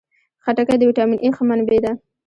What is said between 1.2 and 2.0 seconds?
A ښه منبع ده.